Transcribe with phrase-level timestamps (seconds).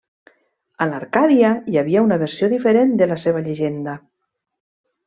[0.85, 3.97] A l'Arcàdia hi havia una versió diferent de la seva llegenda.